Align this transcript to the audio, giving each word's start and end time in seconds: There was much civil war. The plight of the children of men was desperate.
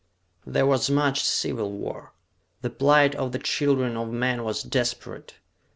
There 0.47 0.65
was 0.65 0.89
much 0.89 1.23
civil 1.23 1.71
war. 1.73 2.13
The 2.63 2.71
plight 2.71 3.13
of 3.13 3.33
the 3.33 3.37
children 3.37 3.95
of 3.95 4.09
men 4.09 4.43
was 4.43 4.63
desperate. 4.63 5.35